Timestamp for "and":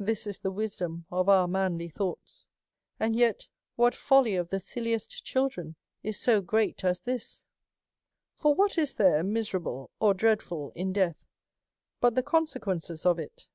3.00-3.14